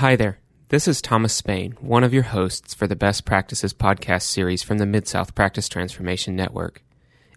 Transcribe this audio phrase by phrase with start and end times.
[0.00, 0.38] Hi there.
[0.70, 4.78] This is Thomas Spain, one of your hosts for the Best Practices podcast series from
[4.78, 6.82] the Mid South Practice Transformation Network.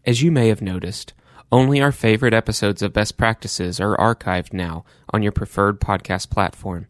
[0.06, 1.12] As you may have noticed,
[1.52, 6.88] only our favorite episodes of Best Practices are archived now on your preferred podcast platform.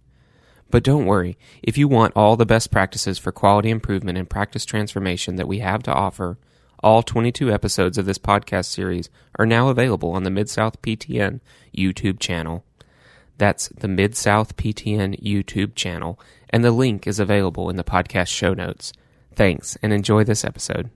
[0.70, 4.66] But don't worry, if you want all the best practices for quality improvement and practice
[4.66, 6.38] transformation that we have to offer,
[6.84, 9.10] all 22 episodes of this podcast series
[9.40, 11.40] are now available on the Mid South PTN
[11.76, 12.64] YouTube channel.
[13.38, 16.20] That's the Mid South PTN YouTube channel,
[16.50, 18.94] and the link is available in the podcast show notes.
[19.36, 20.90] Thanks, and enjoy this episode.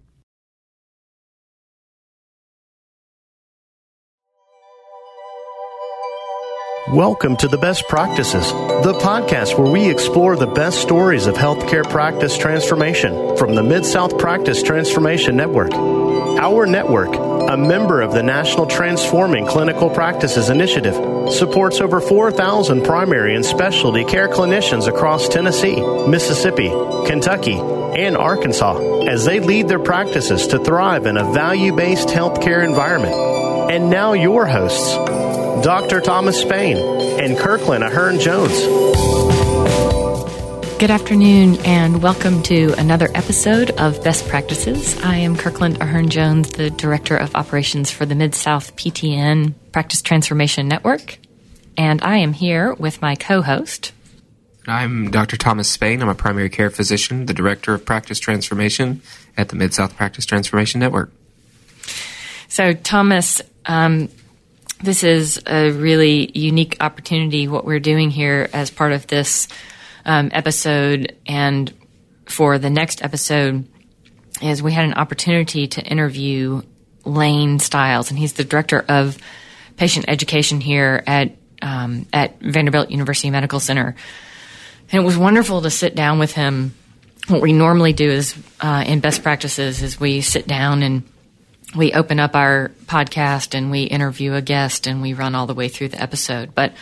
[6.94, 11.84] Welcome to The Best Practices, the podcast where we explore the best stories of healthcare
[11.84, 15.74] practice transformation from the Mid South Practice Transformation Network.
[15.74, 17.12] Our network,
[17.48, 20.96] a member of the National Transforming Clinical Practices Initiative,
[21.32, 26.70] supports over 4,000 primary and specialty care clinicians across Tennessee, Mississippi,
[27.08, 32.66] Kentucky, and Arkansas as they lead their practices to thrive in a value based healthcare
[32.66, 33.16] environment.
[33.72, 34.96] And now, your hosts.
[35.64, 36.02] Dr.
[36.02, 38.97] Thomas Spain, and Kirkland Ahern Jones.
[40.80, 44.96] Good afternoon, and welcome to another episode of Best Practices.
[45.02, 50.04] I am Kirkland Ahern Jones, the Director of Operations for the Mid South PTN Practice
[50.04, 51.18] Transformation Network,
[51.78, 53.92] and I am here with my co host.
[54.68, 55.36] I'm Dr.
[55.36, 56.00] Thomas Spain.
[56.04, 59.02] I'm a primary care physician, the Director of Practice Transformation
[59.36, 61.12] at the Mid South Practice Transformation Network.
[62.50, 64.10] So, Thomas, um,
[64.84, 69.48] this is a really unique opportunity, what we're doing here as part of this
[70.08, 71.16] um, episode.
[71.28, 71.72] And
[72.26, 73.68] for the next episode,
[74.42, 76.62] is we had an opportunity to interview
[77.06, 79.18] Lane Stiles, and he's the director of
[79.78, 83.96] patient education here at um, at Vanderbilt University Medical Center.
[84.92, 86.74] And it was wonderful to sit down with him.
[87.28, 91.04] What we normally do is uh, in best practices is we sit down and
[91.76, 95.54] we open up our podcast and we interview a guest and we run all the
[95.54, 96.56] way through the episode.
[96.56, 96.74] But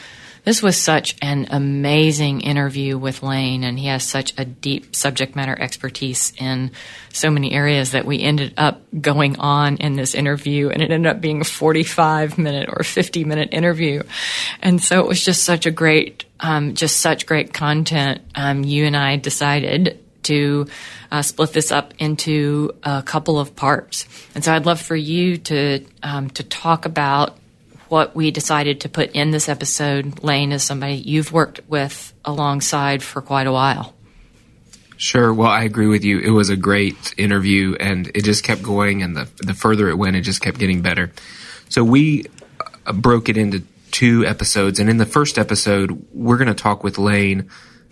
[0.45, 5.35] this was such an amazing interview with Lane, and he has such a deep subject
[5.35, 6.71] matter expertise in
[7.11, 11.11] so many areas that we ended up going on in this interview, and it ended
[11.11, 14.03] up being a 45 minute or 50 minute interview.
[14.61, 18.21] And so it was just such a great, um, just such great content.
[18.35, 20.67] Um, you and I decided to
[21.11, 24.05] uh, split this up into a couple of parts.
[24.35, 27.37] And so I'd love for you to um, to talk about
[27.89, 30.23] what we decided to put in this episode.
[30.23, 33.93] Lane is somebody you've worked with alongside for quite a while.
[34.97, 35.33] Sure.
[35.33, 36.19] Well, I agree with you.
[36.19, 39.01] It was a great interview, and it just kept going.
[39.01, 41.11] And the the further it went, it just kept getting better.
[41.69, 42.25] So we
[42.85, 46.83] uh, broke it into two episodes, and in the first episode, we're going to talk
[46.83, 47.49] with Lane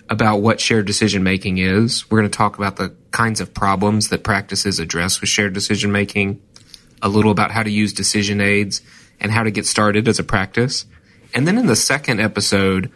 [0.09, 2.09] about what shared decision making is.
[2.09, 5.91] We're going to talk about the kinds of problems that practices address with shared decision
[5.91, 6.41] making,
[7.01, 8.81] a little about how to use decision aids
[9.19, 10.85] and how to get started as a practice.
[11.33, 12.91] And then in the second episode,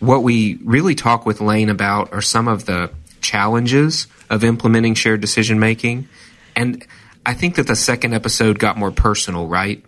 [0.00, 2.90] what we really talk with Lane about are some of the
[3.20, 6.08] challenges of implementing shared decision making.
[6.56, 6.84] And
[7.24, 9.84] I think that the second episode got more personal, right?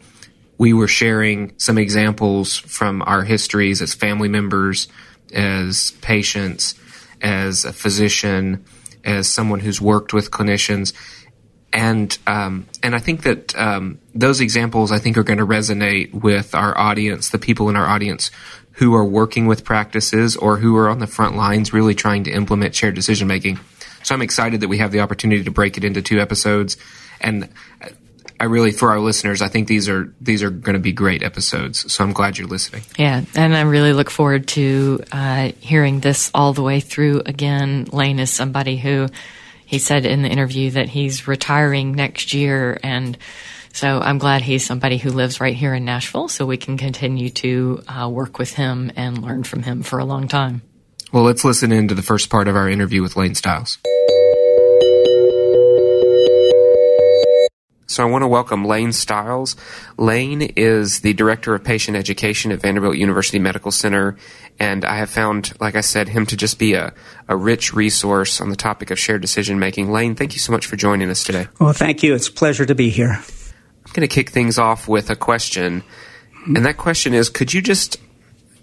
[0.58, 4.88] We were sharing some examples from our histories as family members
[5.32, 6.74] as patients,
[7.20, 8.64] as a physician,
[9.04, 10.92] as someone who's worked with clinicians.
[11.76, 16.14] And um, and I think that um, those examples I think are going to resonate
[16.14, 18.30] with our audience, the people in our audience
[18.72, 22.30] who are working with practices or who are on the front lines really trying to
[22.30, 23.60] implement shared decision making.
[24.02, 26.78] So I'm excited that we have the opportunity to break it into two episodes.
[27.20, 27.50] And
[28.40, 31.22] I really, for our listeners, I think these are these are going to be great
[31.22, 31.92] episodes.
[31.92, 32.84] So I'm glad you're listening.
[32.96, 37.84] Yeah, and I really look forward to uh, hearing this all the way through again.
[37.92, 39.08] Lane is somebody who
[39.66, 43.18] he said in the interview that he's retiring next year, and
[43.72, 47.28] so I'm glad he's somebody who lives right here in Nashville, so we can continue
[47.30, 50.62] to uh, work with him and learn from him for a long time.
[51.12, 53.78] Well, let's listen into the first part of our interview with Lane Stiles.
[57.96, 59.56] So I want to welcome Lane Stiles.
[59.96, 64.18] Lane is the Director of Patient Education at Vanderbilt University Medical Center,
[64.60, 66.92] and I have found, like I said, him to just be a,
[67.26, 69.90] a rich resource on the topic of shared decision making.
[69.90, 71.48] Lane, thank you so much for joining us today.
[71.58, 72.14] Well, thank you.
[72.14, 73.12] It's a pleasure to be here.
[73.12, 75.82] I'm going to kick things off with a question,
[76.44, 77.96] and that question is could you just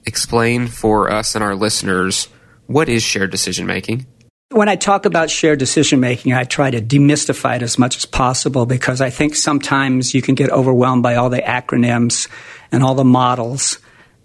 [0.06, 2.28] explain for us and our listeners
[2.68, 4.06] what is shared decision making?
[4.54, 8.06] When I talk about shared decision making, I try to demystify it as much as
[8.06, 12.28] possible because I think sometimes you can get overwhelmed by all the acronyms
[12.72, 13.80] and all the models.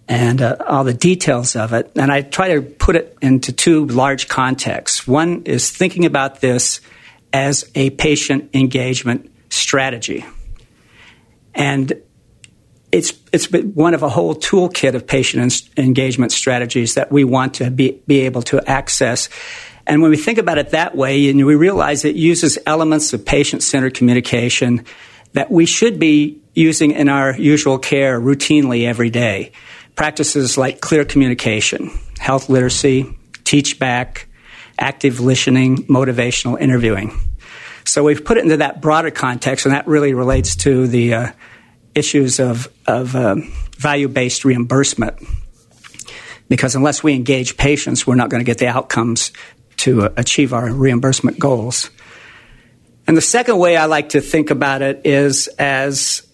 [0.08, 1.92] and uh, all the details of it.
[1.94, 5.06] And I try to put it into two large contexts.
[5.06, 6.80] One is thinking about this
[7.32, 10.24] as a patient engagement strategy.
[11.54, 11.92] And
[12.90, 17.70] it's, it's one of a whole toolkit of patient engagement strategies that we want to
[17.70, 19.28] be, be able to access.
[19.88, 23.24] And when we think about it that way, and we realize it uses elements of
[23.24, 24.84] patient centered communication
[25.32, 29.50] that we should be using in our usual care routinely every day.
[29.94, 34.28] Practices like clear communication, health literacy, teach back,
[34.78, 37.18] active listening, motivational interviewing.
[37.84, 41.32] So we've put it into that broader context, and that really relates to the uh,
[41.94, 45.16] issues of, of um, value based reimbursement.
[46.50, 49.32] Because unless we engage patients, we're not going to get the outcomes
[49.78, 51.90] to uh, achieve our reimbursement goals.
[53.06, 56.26] And the second way I like to think about it is as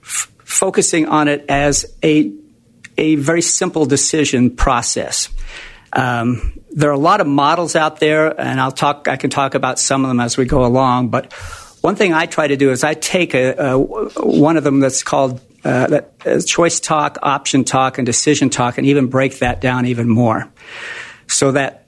[0.00, 2.32] f- focusing on it as a,
[2.96, 5.28] a very simple decision process.
[5.92, 9.08] Um, there are a lot of models out there, and I'll talk.
[9.08, 11.08] I can talk about some of them as we go along.
[11.08, 11.32] But
[11.82, 15.02] one thing I try to do is I take a, a one of them that's
[15.02, 19.60] called uh, that, uh, choice talk, option talk, and decision talk, and even break that
[19.60, 20.52] down even more,
[21.28, 21.83] so that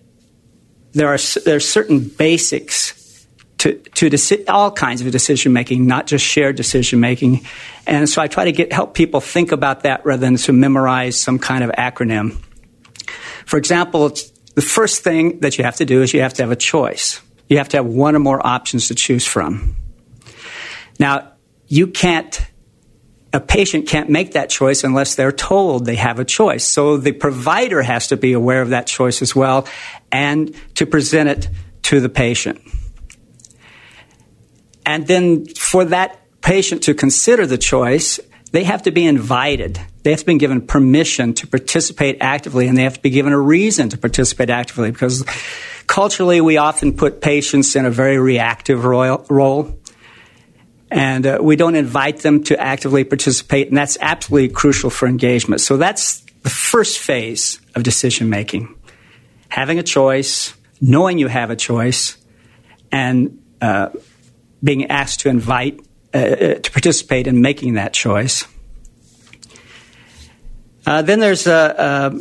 [0.97, 3.27] there are there are certain basics
[3.59, 7.47] to to deci- all kinds of decision making, not just shared decision making,
[7.87, 11.19] and so I try to get help people think about that rather than to memorize
[11.19, 12.39] some kind of acronym.
[13.45, 14.11] For example,
[14.55, 17.21] the first thing that you have to do is you have to have a choice.
[17.49, 19.77] You have to have one or more options to choose from.
[20.99, 21.33] Now,
[21.69, 22.41] you can't,
[23.33, 26.65] a patient can't make that choice unless they're told they have a choice.
[26.65, 29.67] So the provider has to be aware of that choice as well
[30.11, 31.49] and to present it
[31.83, 32.61] to the patient.
[34.85, 38.21] And then for that patient to consider the choice,
[38.53, 39.81] they have to be invited.
[40.03, 43.33] They have to be given permission to participate actively, and they have to be given
[43.33, 45.25] a reason to participate actively because
[45.89, 49.77] culturally we often put patients in a very reactive role
[50.91, 55.61] and uh, we don't invite them to actively participate, and that's absolutely crucial for engagement.
[55.61, 58.75] So that's the first phase of decision making
[59.49, 62.19] having a choice, knowing you have a choice,
[62.93, 63.89] and uh,
[64.63, 65.81] being asked to invite,
[66.13, 68.47] uh, uh to participate in making that choice.
[70.85, 72.21] Uh, then there's a, a,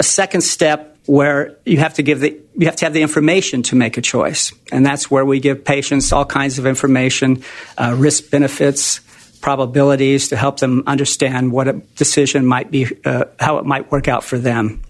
[0.00, 3.62] a second step where you have to give the you have to have the information
[3.62, 7.42] to make a choice, and that's where we give patients all kinds of information,
[7.78, 9.00] uh, risk benefits,
[9.40, 14.06] probabilities to help them understand what a decision might be, uh, how it might work
[14.06, 14.82] out for them.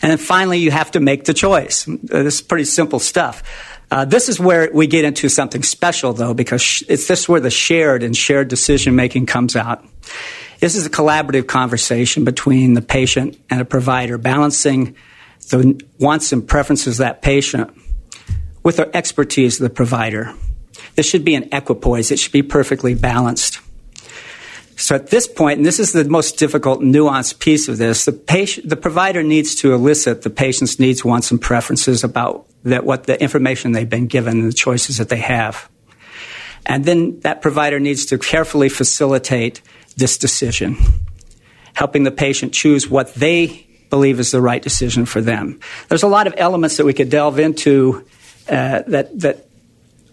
[0.00, 1.86] And then finally, you have to make the choice.
[1.86, 3.42] This is pretty simple stuff.
[3.90, 7.50] Uh, this is where we get into something special, though, because it's this where the
[7.50, 9.84] shared and shared decision making comes out.
[10.64, 14.96] This is a collaborative conversation between the patient and a provider, balancing
[15.50, 17.70] the wants and preferences of that patient
[18.62, 20.32] with the expertise of the provider.
[20.94, 22.10] This should be an equipoise.
[22.10, 23.60] It should be perfectly balanced.
[24.76, 28.12] So at this point, and this is the most difficult nuanced piece of this, the
[28.12, 33.04] patient, the provider needs to elicit the patient's needs, wants, and preferences about that, what
[33.04, 35.68] the information they've been given and the choices that they have.
[36.64, 39.60] And then that provider needs to carefully facilitate
[39.96, 40.76] this decision,
[41.74, 45.60] helping the patient choose what they believe is the right decision for them.
[45.88, 48.04] There's a lot of elements that we could delve into
[48.48, 49.46] uh, that that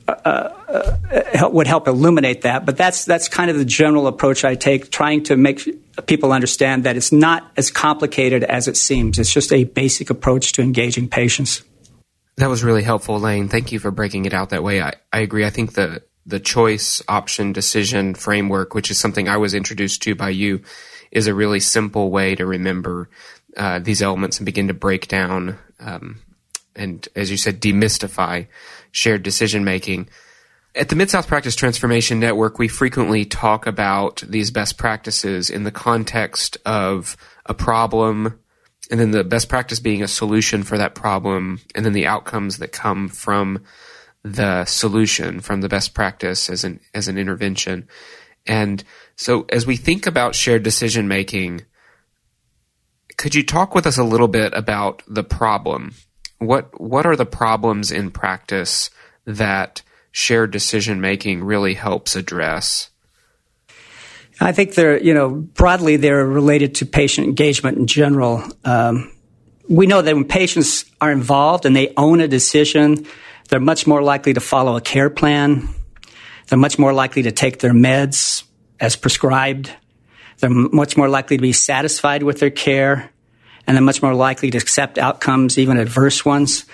[0.08, 4.56] uh, uh, would help illuminate that, but that's that's kind of the general approach I
[4.56, 5.68] take, trying to make
[6.06, 9.20] people understand that it's not as complicated as it seems.
[9.20, 11.64] It's just a basic approach to engaging patients.
[12.38, 13.50] That was really helpful, Lane.
[13.50, 14.82] Thank you for breaking it out that way.
[14.82, 15.46] I, I agree.
[15.46, 20.16] I think the the choice option decision framework, which is something I was introduced to
[20.16, 20.62] by you,
[21.12, 23.10] is a really simple way to remember
[23.58, 26.22] uh, these elements and begin to break down um,
[26.76, 28.48] and, as you said, demystify
[28.92, 30.10] shared decision making.
[30.74, 35.64] At the Mid South Practice Transformation Network, we frequently talk about these best practices in
[35.64, 38.40] the context of a problem,
[38.90, 42.58] and then the best practice being a solution for that problem, and then the outcomes
[42.60, 43.64] that come from
[44.24, 47.88] the solution from the best practice as an as an intervention.
[48.46, 48.84] And
[49.16, 51.66] so as we think about shared decision making,
[53.18, 55.94] could you talk with us a little bit about the problem?
[56.40, 58.90] What what are the problems in practice
[59.26, 62.90] that shared decision making really helps address?
[64.40, 68.44] I think they're, you know, broadly they're related to patient engagement in general.
[68.66, 69.12] Um,
[69.70, 73.06] we know that when patients are involved and they own a decision,
[73.52, 75.68] they're much more likely to follow a care plan.
[76.48, 78.46] They're much more likely to take their meds
[78.80, 79.70] as prescribed.
[80.40, 83.12] They're much more likely to be satisfied with their care,
[83.68, 86.66] and they're much more likely to accept outcomes, even adverse ones.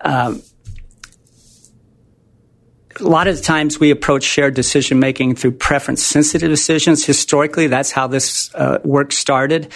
[0.00, 0.40] Um,
[3.00, 7.04] a lot of times we approach shared decision making through preference sensitive decisions.
[7.04, 9.72] Historically, that's how this uh, work started.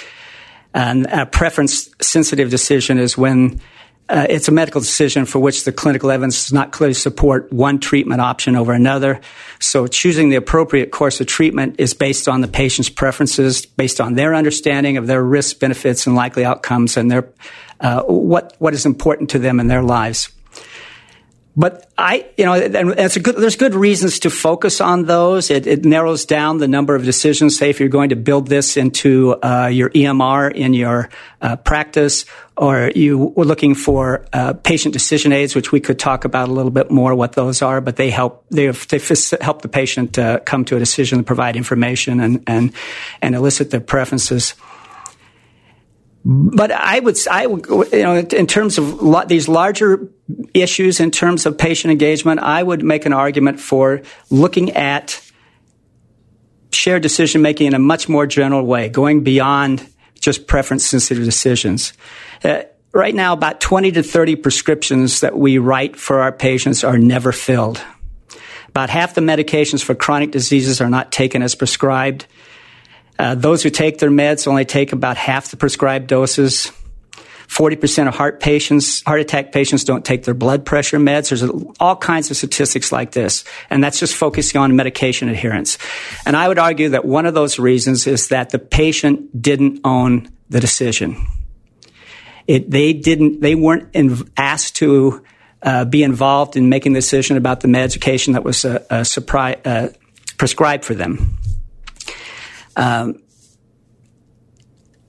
[0.72, 3.60] And a preference sensitive decision is when
[4.08, 7.78] uh, it's a medical decision for which the clinical evidence does not clearly support one
[7.78, 9.20] treatment option over another.
[9.60, 14.14] So choosing the appropriate course of treatment is based on the patient's preferences, based on
[14.14, 17.30] their understanding of their risks, benefits, and likely outcomes, and their
[17.80, 20.30] uh, what what is important to them in their lives.
[21.56, 25.52] But I, you know, and it's good, there's good reasons to focus on those.
[25.52, 27.56] It, it, narrows down the number of decisions.
[27.56, 32.24] Say if you're going to build this into uh, your EMR in your uh, practice,
[32.56, 36.52] or you were looking for uh, patient decision aids, which we could talk about a
[36.52, 37.80] little bit more what those are.
[37.80, 39.00] But they help they, they
[39.40, 42.72] help the patient uh, come to a decision, provide information, and and
[43.22, 44.54] and elicit their preferences.
[46.24, 50.08] But I would, I would, you know, in terms of lo- these larger
[50.54, 54.00] issues, in terms of patient engagement, I would make an argument for
[54.30, 55.20] looking at
[56.70, 59.86] shared decision making in a much more general way, going beyond
[60.18, 61.92] just preference sensitive decisions.
[62.42, 62.62] Uh,
[62.92, 67.32] right now, about 20 to 30 prescriptions that we write for our patients are never
[67.32, 67.82] filled.
[68.68, 72.26] About half the medications for chronic diseases are not taken as prescribed.
[73.18, 76.72] Uh, those who take their meds only take about half the prescribed doses.
[77.48, 81.28] 40% of heart patients, heart attack patients don't take their blood pressure meds.
[81.28, 81.42] There's
[81.78, 83.44] all kinds of statistics like this.
[83.70, 85.78] And that's just focusing on medication adherence.
[86.26, 90.32] And I would argue that one of those reasons is that the patient didn't own
[90.48, 91.26] the decision.
[92.46, 95.24] It, they didn't, they weren't in, asked to
[95.62, 99.60] uh, be involved in making the decision about the medication that was uh, uh, surpri-
[99.64, 99.88] uh,
[100.36, 101.33] prescribed for them.
[102.76, 103.20] Um,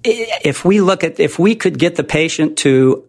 [0.04, 3.06] if we look at if we could get the patient to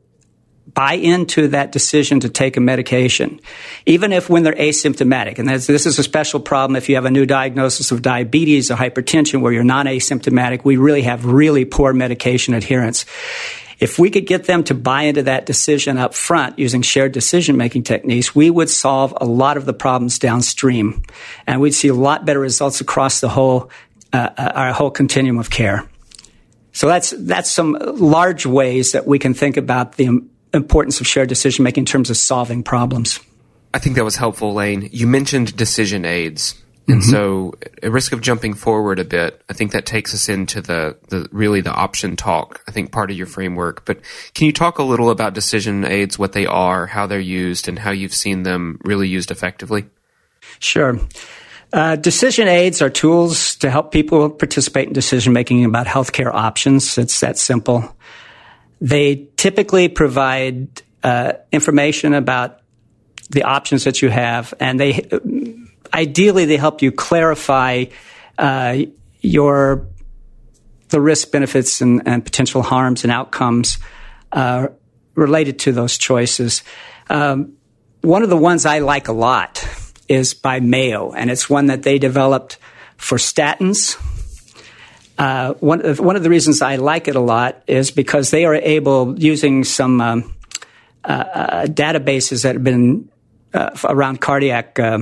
[0.72, 3.40] buy into that decision to take a medication,
[3.86, 5.38] even if when they're asymptomatic.
[5.38, 8.76] And this is a special problem if you have a new diagnosis of diabetes or
[8.76, 10.64] hypertension where you're non asymptomatic.
[10.64, 13.06] We really have really poor medication adherence.
[13.78, 17.58] If we could get them to buy into that decision up front using shared decision
[17.58, 21.02] making techniques, we would solve a lot of the problems downstream.
[21.46, 23.70] And we'd see a lot better results across the whole
[24.16, 25.86] uh, uh, our whole continuum of care.
[26.72, 30.20] So that's that's some large ways that we can think about the
[30.54, 33.20] importance of shared decision making in terms of solving problems.
[33.74, 34.88] I think that was helpful, Lane.
[34.90, 36.54] You mentioned decision aids.
[36.88, 37.10] And mm-hmm.
[37.10, 40.96] so, at risk of jumping forward a bit, I think that takes us into the,
[41.08, 42.62] the really the option talk.
[42.68, 43.84] I think part of your framework.
[43.84, 44.00] But
[44.34, 47.76] can you talk a little about decision aids, what they are, how they're used, and
[47.76, 49.86] how you've seen them really used effectively?
[50.60, 51.00] Sure.
[51.72, 56.96] Uh, decision aids are tools to help people participate in decision making about healthcare options.
[56.96, 57.96] It's that simple.
[58.80, 62.60] They typically provide uh, information about
[63.30, 65.08] the options that you have, and they
[65.92, 67.86] ideally they help you clarify
[68.38, 68.78] uh,
[69.20, 69.86] your
[70.88, 73.78] the risk, benefits, and, and, potential harms and outcomes
[74.30, 74.68] uh,
[75.16, 76.62] related to those choices.
[77.10, 77.54] Um,
[78.02, 79.66] one of the ones I like a lot
[80.08, 82.58] is by Mayo, and it's one that they developed
[82.96, 83.96] for statins.
[85.18, 88.44] Uh, one, of, one of the reasons I like it a lot is because they
[88.44, 90.34] are able, using some um,
[91.04, 93.08] uh, uh, databases that have been
[93.54, 94.98] uh, around cardiac uh,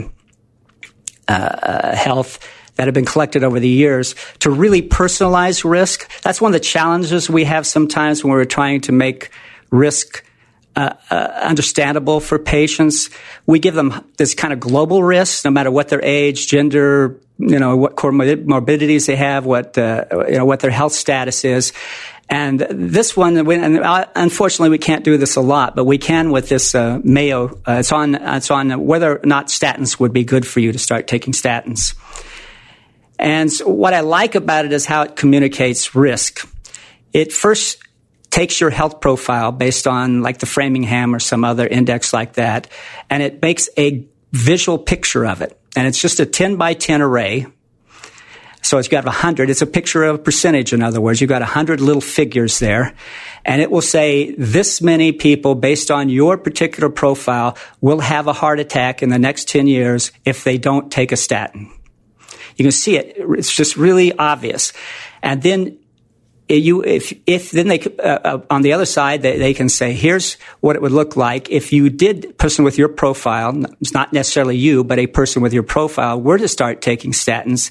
[1.28, 2.38] uh, health
[2.76, 6.10] that have been collected over the years to really personalize risk.
[6.22, 9.30] That's one of the challenges we have sometimes when we're trying to make
[9.70, 10.23] risk
[10.76, 13.10] uh, uh, understandable for patients.
[13.46, 17.58] We give them this kind of global risk, no matter what their age, gender, you
[17.58, 21.72] know, what comorbidities they have, what uh, you know, what their health status is.
[22.28, 26.30] And this one, and uh, unfortunately, we can't do this a lot, but we can
[26.30, 27.60] with this uh, Mayo.
[27.66, 28.14] It's on.
[28.14, 31.94] It's on whether or not statins would be good for you to start taking statins.
[33.18, 36.48] And what I like about it is how it communicates risk.
[37.12, 37.78] It first
[38.34, 42.66] takes your health profile based on like the Framingham or some other index like that,
[43.08, 45.56] and it makes a visual picture of it.
[45.76, 47.46] And it's just a 10 by 10 array.
[48.60, 49.50] So it's got 100.
[49.50, 51.20] It's a picture of a percentage, in other words.
[51.20, 52.94] You've got 100 little figures there.
[53.44, 58.32] And it will say this many people, based on your particular profile, will have a
[58.32, 61.70] heart attack in the next 10 years if they don't take a statin.
[62.56, 63.14] You can see it.
[63.16, 64.72] It's just really obvious.
[65.22, 65.78] And then
[66.48, 69.92] you if if then they uh, uh, on the other side they, they can say
[69.92, 74.12] here's what it would look like if you did person with your profile it's not
[74.12, 77.70] necessarily you but a person with your profile were to start taking statins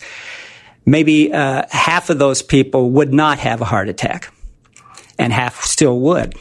[0.86, 4.34] maybe uh, half of those people would not have a heart attack,
[5.18, 6.36] and half still would.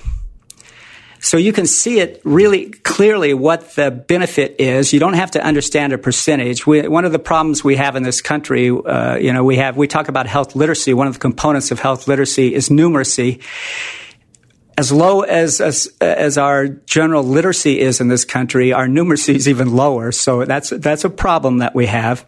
[1.22, 4.92] So you can see it really clearly what the benefit is.
[4.92, 6.66] You don't have to understand a percentage.
[6.66, 9.76] We, one of the problems we have in this country, uh, you know, we have
[9.76, 10.92] we talk about health literacy.
[10.92, 13.40] One of the components of health literacy is numeracy.
[14.76, 19.48] As low as, as as our general literacy is in this country, our numeracy is
[19.48, 20.10] even lower.
[20.10, 22.26] So that's that's a problem that we have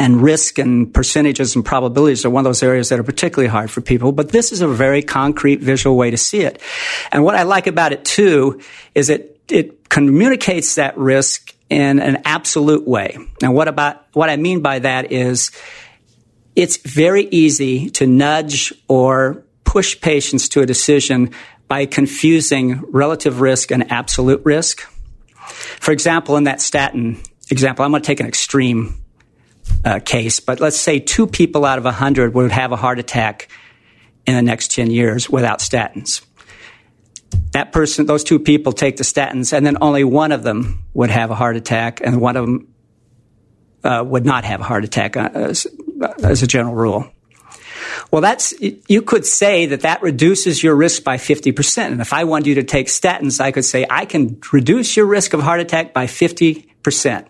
[0.00, 3.70] and risk and percentages and probabilities are one of those areas that are particularly hard
[3.70, 4.12] for people.
[4.12, 6.60] But this is a very concrete visual way to see it.
[7.12, 8.62] And what I like about it too
[8.94, 13.18] is it, it communicates that risk in an absolute way.
[13.42, 15.50] Now what about, what I mean by that is
[16.56, 21.34] it's very easy to nudge or push patients to a decision
[21.68, 24.80] by confusing relative risk and absolute risk.
[25.78, 28.96] For example, in that statin example, I'm going to take an extreme
[29.84, 33.48] uh, case, but let's say two people out of 100 would have a heart attack
[34.26, 36.24] in the next 10 years without statins.
[37.52, 41.10] That person, those two people take the statins, and then only one of them would
[41.10, 42.68] have a heart attack, and one of them
[43.82, 45.66] uh, would not have a heart attack uh, as,
[46.22, 47.10] as a general rule.
[48.10, 51.86] Well, that's, you could say that that reduces your risk by 50%.
[51.86, 55.06] And if I wanted you to take statins, I could say, I can reduce your
[55.06, 57.26] risk of heart attack by 50%.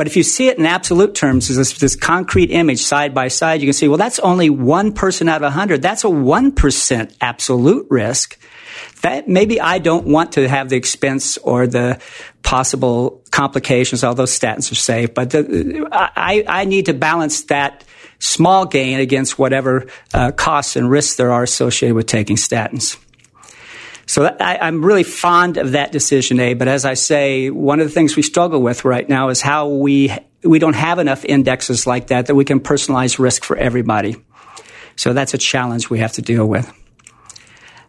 [0.00, 3.60] But if you see it in absolute terms, this, this concrete image side by side,
[3.60, 5.82] you can see, well, that's only one person out of a hundred.
[5.82, 8.38] That's a 1% absolute risk.
[9.02, 12.00] That maybe I don't want to have the expense or the
[12.42, 17.84] possible complications, although statins are safe, but the, I, I need to balance that
[18.20, 22.96] small gain against whatever uh, costs and risks there are associated with taking statins.
[24.10, 26.58] So I, am really fond of that decision aid.
[26.58, 29.68] But as I say, one of the things we struggle with right now is how
[29.68, 30.12] we
[30.42, 34.16] we don't have enough indexes like that that we can personalize risk for everybody.
[34.96, 36.68] So that's a challenge we have to deal with.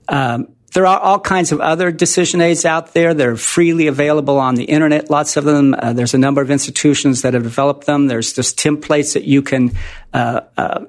[0.07, 3.15] Um, there are all kinds of other decision aids out there.
[3.15, 5.09] They're freely available on the internet.
[5.09, 5.73] Lots of them.
[5.73, 8.05] Uh, there's a number of institutions that have developed them.
[8.05, 9.71] There's just templates that you can
[10.13, 10.85] uh, uh,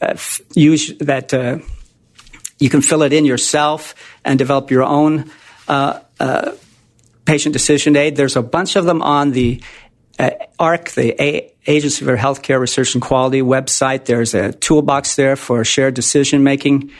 [0.00, 0.16] uh
[0.54, 1.58] use that uh,
[2.60, 5.30] you can fill it in yourself and develop your own
[5.68, 6.52] uh, uh,
[7.24, 8.16] patient decision aid.
[8.16, 9.62] There's a bunch of them on the
[10.18, 14.04] uh, AHRQ, the a- Agency for Healthcare Research and Quality website.
[14.04, 16.90] There's a toolbox there for shared decision making.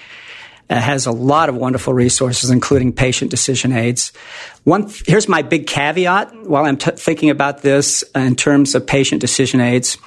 [0.71, 4.13] It has a lot of wonderful resources, including patient decision aids.
[4.65, 9.21] One, here's my big caveat while I'm t- thinking about this in terms of patient
[9.21, 9.99] decision aids.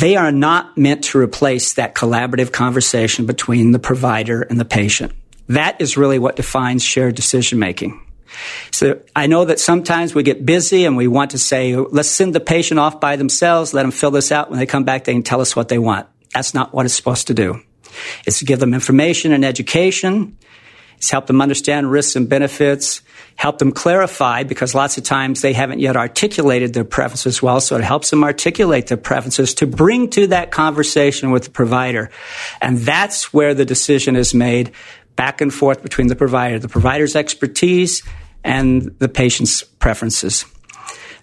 [0.00, 5.12] They are not meant to replace that collaborative conversation between the provider and the patient.
[5.48, 8.00] That is really what defines shared decision making.
[8.70, 12.34] So I know that sometimes we get busy and we want to say, let's send
[12.34, 14.50] the patient off by themselves, let them fill this out.
[14.50, 16.08] When they come back, they can tell us what they want.
[16.32, 17.60] That's not what it's supposed to do.
[18.26, 20.36] It's to give them information and education.
[20.96, 23.02] It's help them understand risks and benefits
[23.36, 27.60] help them clarify because lots of times they haven't yet articulated their preferences well.
[27.60, 32.10] So it helps them articulate their preferences to bring to that conversation with the provider.
[32.60, 34.72] And that's where the decision is made
[35.16, 38.02] back and forth between the provider, the provider's expertise
[38.42, 40.44] and the patient's preferences.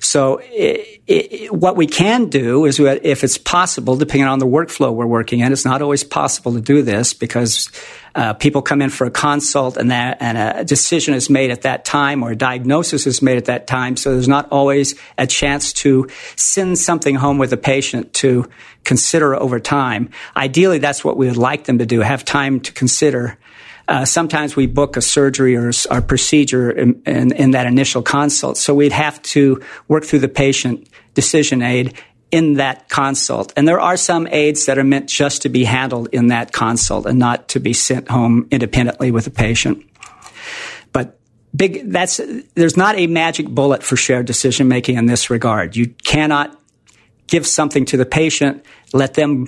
[0.01, 4.91] So it, it, what we can do is, if it's possible, depending on the workflow
[4.93, 7.69] we're working in, it's not always possible to do this because
[8.15, 11.61] uh, people come in for a consult and that and a decision is made at
[11.61, 13.95] that time or a diagnosis is made at that time.
[13.95, 18.49] So there's not always a chance to send something home with a patient to
[18.83, 20.09] consider over time.
[20.35, 23.37] Ideally, that's what we would like them to do: have time to consider
[23.91, 28.55] uh, sometimes we book a surgery or a procedure in, in, in, that initial consult.
[28.57, 31.93] So we'd have to work through the patient decision aid
[32.31, 33.51] in that consult.
[33.57, 37.05] And there are some aids that are meant just to be handled in that consult
[37.05, 39.85] and not to be sent home independently with the patient.
[40.93, 41.19] But
[41.53, 42.21] big, that's,
[42.55, 45.75] there's not a magic bullet for shared decision making in this regard.
[45.75, 46.57] You cannot
[47.27, 49.47] give something to the patient, let them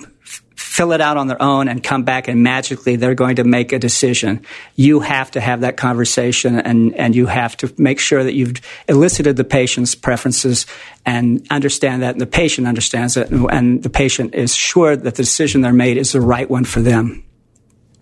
[0.64, 3.70] fill it out on their own and come back and magically they're going to make
[3.70, 4.42] a decision.
[4.76, 8.62] You have to have that conversation and, and you have to make sure that you've
[8.88, 10.64] elicited the patient's preferences
[11.04, 15.14] and understand that and the patient understands it and, and the patient is sure that
[15.14, 17.22] the decision they're made is the right one for them.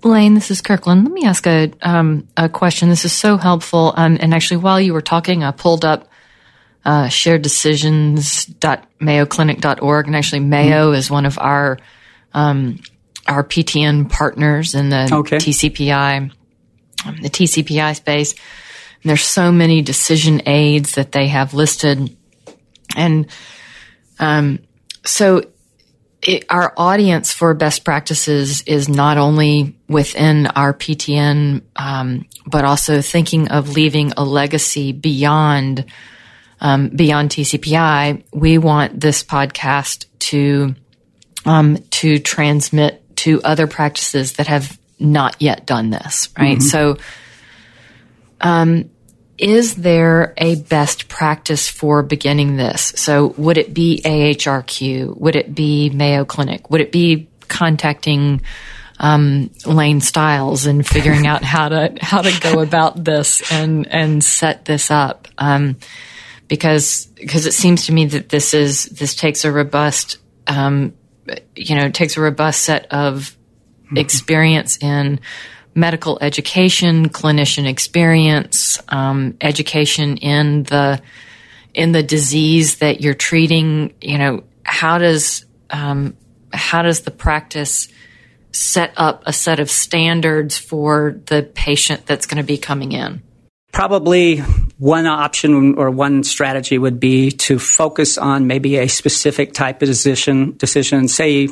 [0.05, 1.05] Lane, this is Kirkland.
[1.05, 2.89] Let me ask a, um, a question.
[2.89, 3.95] This is so helpful.
[3.97, 6.09] Um, and actually, while you were talking, I pulled up
[6.85, 10.07] uh, shareddecisions.mayoclinic.org.
[10.07, 10.97] And actually, Mayo mm-hmm.
[10.97, 11.79] is one of our
[12.35, 12.81] um,
[13.27, 15.37] our PTN partners in the okay.
[15.37, 16.33] TCPI,
[17.07, 18.33] um, the TCPI space.
[18.33, 22.17] And there's so many decision aids that they have listed.
[22.97, 23.27] And
[24.19, 24.61] um,
[25.05, 25.43] so
[26.23, 33.01] it, our audience for best practices is not only within our PTN, um, but also
[33.01, 35.85] thinking of leaving a legacy beyond
[36.61, 38.23] um, beyond TCPI.
[38.33, 40.77] We want this podcast to
[41.45, 46.29] um, to transmit to other practices that have not yet done this.
[46.39, 46.59] Right.
[46.59, 46.67] Mm-hmm.
[46.67, 46.97] So,
[48.41, 48.91] um,
[49.39, 52.93] is there a best practice for beginning this?
[52.97, 55.17] So would it be AHRQ?
[55.19, 56.71] Would it be Mayo Clinic?
[56.71, 58.43] Would it be contacting
[59.01, 64.23] um, Lane Stiles and figuring out how to how to go about this and and
[64.23, 65.27] set this up?
[65.39, 65.77] Um,
[66.47, 70.93] because because it seems to me that this is this takes a robust um,
[71.55, 73.37] you know takes a robust set of
[73.85, 73.99] mm-hmm.
[73.99, 75.21] experience in
[75.75, 81.01] medical education, clinician experience, um, education in the
[81.75, 83.95] in the disease that you're treating.
[84.01, 86.17] You know, how does um,
[86.53, 87.89] how does the practice
[88.53, 93.23] set up a set of standards for the patient that's going to be coming in?
[93.73, 94.43] Probably
[94.83, 99.87] one option or one strategy would be to focus on maybe a specific type of
[99.87, 100.57] decision.
[100.57, 101.49] Decision, say,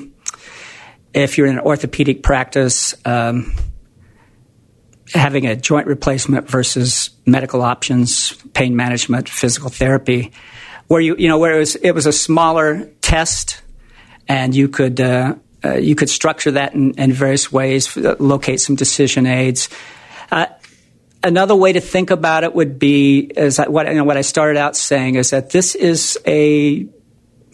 [1.15, 2.93] if you're in an orthopedic practice.
[3.05, 3.55] Um,
[5.15, 10.33] having a joint replacement versus medical options, pain management, physical therapy,
[10.89, 13.63] where you you know where it was it was a smaller test,
[14.27, 18.75] and you could uh, uh, you could structure that in, in, various ways, locate some
[18.75, 19.69] decision aids.
[21.23, 24.59] Another way to think about it would be is what you know, what I started
[24.59, 26.87] out saying is that this is a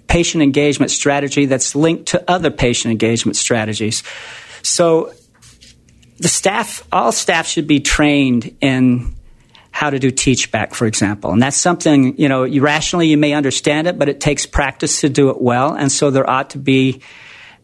[0.06, 4.04] patient engagement strategy that's linked to other patient engagement strategies.
[4.62, 5.12] So
[6.18, 9.16] the staff, all staff should be trained in
[9.72, 11.32] how to do teach back, for example.
[11.32, 15.08] And that's something, you know, rationally you may understand it, but it takes practice to
[15.08, 15.74] do it well.
[15.74, 17.02] And so there ought to be,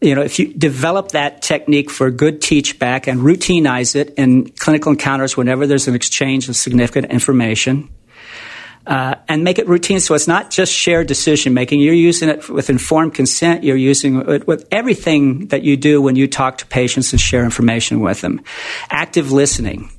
[0.03, 4.49] you know, if you develop that technique for good teach back and routinize it in
[4.49, 7.89] clinical encounters whenever there's an exchange of significant information,
[8.85, 11.79] uh, and make it routine so it's not just shared decision making.
[11.79, 13.63] You're using it with informed consent.
[13.63, 17.45] You're using it with everything that you do when you talk to patients and share
[17.45, 18.41] information with them.
[18.89, 19.89] Active listening,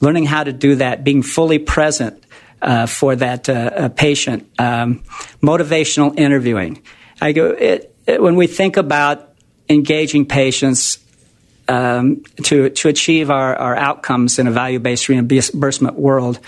[0.00, 2.22] learning how to do that, being fully present
[2.60, 5.02] uh, for that uh, patient, um,
[5.42, 6.82] motivational interviewing.
[7.20, 9.27] I go it, it, when we think about
[9.68, 10.98] engaging patients.
[11.70, 16.40] Um, to to achieve our, our outcomes in a value based reimbursement world,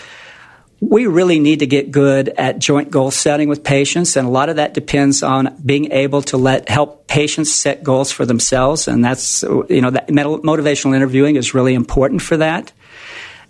[0.80, 4.48] we really need to get good at joint goal setting with patients, and a lot
[4.48, 9.04] of that depends on being able to let help patients set goals for themselves, and
[9.04, 12.72] that's you know that motivational interviewing is really important for that.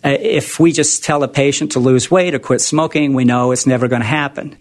[0.04, 3.52] Uh, if we just tell a patient to lose weight or quit smoking, we know
[3.52, 4.56] it's never going to happen.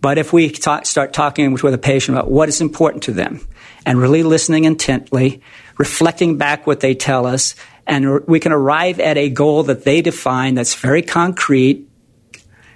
[0.00, 3.12] But if we talk, start talking with, with a patient about what is important to
[3.12, 3.46] them
[3.86, 5.42] and really listening intently,
[5.76, 7.54] reflecting back what they tell us,
[7.86, 11.88] and we can arrive at a goal that they define that's very concrete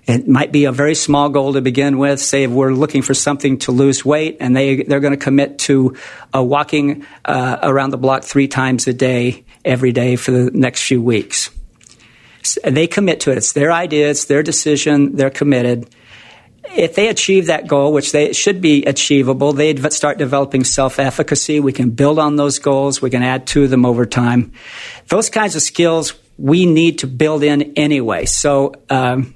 [0.07, 2.21] it might be a very small goal to begin with.
[2.21, 5.61] Say if we're looking for something to lose weight and they, they're going to commit
[5.61, 5.97] to
[6.35, 10.83] uh, walking uh, around the block three times a day, every day for the next
[10.83, 11.51] few weeks.
[12.65, 13.39] They commit to it.
[13.39, 15.95] It's their idea, it's their decision, they're committed.
[16.65, 21.61] If they achieve that goal, which they should be achievable, they start developing self efficacy.
[21.61, 23.03] We can build on those goals.
[23.03, 24.53] We can add to them over time.
[25.09, 28.27] Those kinds of skills we need to build in anyway.
[28.27, 29.35] So, um,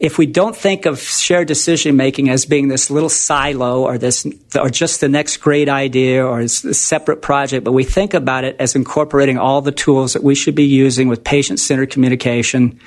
[0.00, 4.26] if we don't think of shared decision making as being this little silo or this
[4.54, 8.54] or just the next great idea or a separate project, but we think about it
[8.60, 12.78] as incorporating all the tools that we should be using with patient centered communication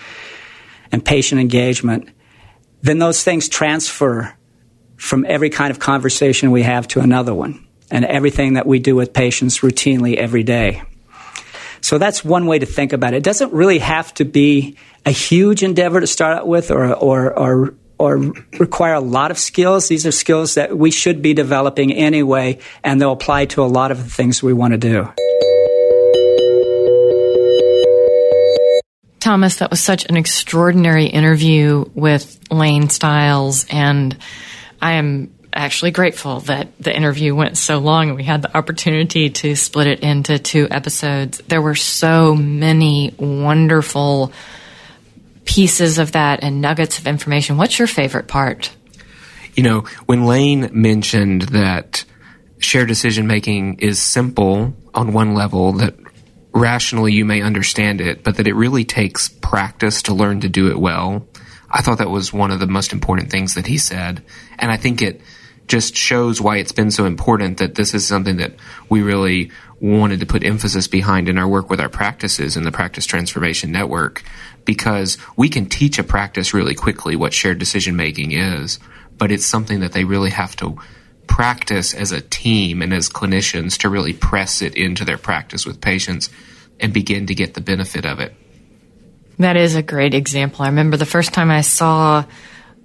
[0.93, 2.07] and patient engagement,
[2.81, 4.35] then those things transfer
[4.97, 8.95] from every kind of conversation we have to another one and everything that we do
[8.95, 10.81] with patients routinely every day.
[11.81, 13.17] So that's one way to think about it.
[13.17, 17.37] It doesn't really have to be a huge endeavor to start out with or, or,
[17.37, 18.17] or, or
[18.59, 19.87] require a lot of skills.
[19.87, 23.91] These are skills that we should be developing anyway, and they'll apply to a lot
[23.91, 25.11] of the things we want to do.
[29.21, 34.17] Thomas, that was such an extraordinary interview with Lane Stiles, and
[34.81, 39.29] I am actually grateful that the interview went so long and we had the opportunity
[39.29, 41.39] to split it into two episodes.
[41.47, 44.31] There were so many wonderful
[45.45, 47.57] pieces of that and nuggets of information.
[47.57, 48.71] What's your favorite part?
[49.55, 52.05] You know, when Lane mentioned that
[52.59, 55.95] shared decision making is simple on one level, that
[56.53, 60.69] rationally you may understand it, but that it really takes practice to learn to do
[60.69, 61.27] it well.
[61.69, 64.23] I thought that was one of the most important things that he said.
[64.59, 65.21] And I think it
[65.67, 68.55] just shows why it's been so important that this is something that
[68.89, 72.71] we really wanted to put emphasis behind in our work with our practices in the
[72.71, 74.21] Practice Transformation Network
[74.65, 78.79] because we can teach a practice really quickly what shared decision making is,
[79.17, 80.77] but it's something that they really have to
[81.31, 85.79] practice as a team and as clinicians to really press it into their practice with
[85.79, 86.29] patients
[86.77, 88.35] and begin to get the benefit of it.
[89.39, 90.65] That is a great example.
[90.65, 92.25] I remember the first time I saw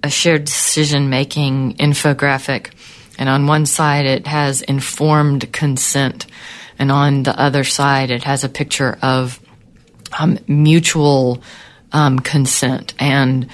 [0.01, 2.71] a shared decision making infographic,
[3.19, 6.25] and on one side it has informed consent,
[6.79, 9.41] and on the other side it has a picture of
[10.17, 11.43] um, mutual
[11.91, 13.49] um, consent and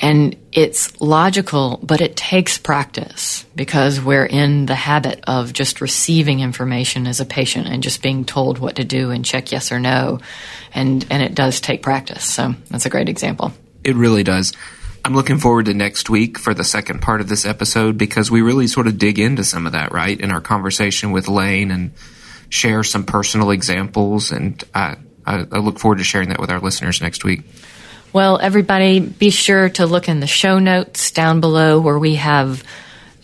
[0.00, 6.40] and it's logical, but it takes practice because we're in the habit of just receiving
[6.40, 9.78] information as a patient and just being told what to do and check yes or
[9.78, 10.18] no.
[10.72, 12.24] And, and it does take practice.
[12.24, 13.52] So that's a great example.
[13.84, 14.54] It really does.
[15.04, 18.40] I'm looking forward to next week for the second part of this episode because we
[18.40, 20.18] really sort of dig into some of that, right?
[20.18, 21.92] In our conversation with Lane and
[22.48, 24.32] share some personal examples.
[24.32, 27.42] And I, I, I look forward to sharing that with our listeners next week.
[28.12, 32.64] Well, everybody, be sure to look in the show notes down below where we have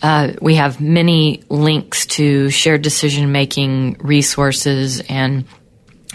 [0.01, 5.45] uh, we have many links to shared decision making resources and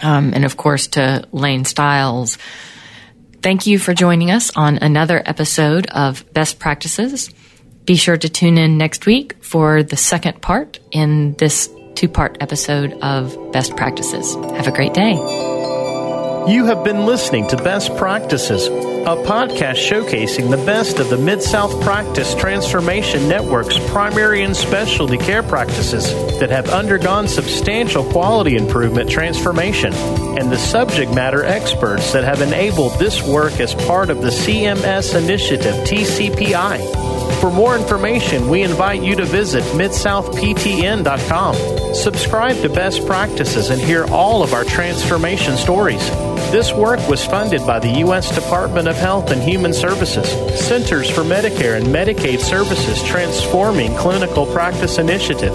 [0.01, 2.37] um, and of course to Lane Stiles.
[3.41, 7.29] Thank you for joining us on another episode of Best Practices.
[7.85, 12.37] Be sure to tune in next week for the second part in this two part
[12.39, 14.33] episode of Best Practices.
[14.35, 15.72] Have a great day.
[16.47, 21.41] You have been listening to Best Practices, a podcast showcasing the best of the Mid
[21.41, 26.03] South Practice Transformation Network's primary and specialty care practices
[26.39, 32.99] that have undergone substantial quality improvement transformation, and the subject matter experts that have enabled
[32.99, 37.39] this work as part of the CMS initiative TCPI.
[37.39, 41.55] For more information, we invite you to visit midsouthptn.com.
[41.95, 46.32] Subscribe to Best Practices and hear all of our transformation stories.
[46.53, 48.29] This work was funded by the U.S.
[48.35, 50.29] Department of Health and Human Services,
[50.63, 55.51] Centers for Medicare and Medicaid Services Transforming Clinical Practice Initiative,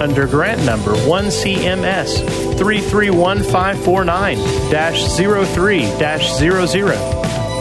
[0.00, 2.20] under grant number 1CMS
[2.58, 4.36] 331549
[5.46, 5.86] 03
[6.36, 6.94] 00.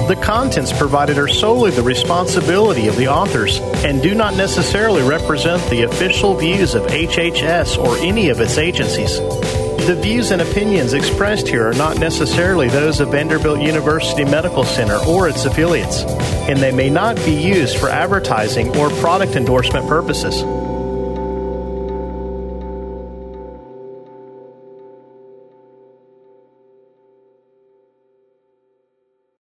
[0.08, 5.68] The contents provided are solely the responsibility of the authors and do not necessarily represent
[5.72, 9.20] the official views of HHS or any of its agencies.
[9.86, 14.98] The views and opinions expressed here are not necessarily those of Vanderbilt University Medical Center
[15.06, 16.02] or its affiliates,
[16.50, 20.42] and they may not be used for advertising or product endorsement purposes.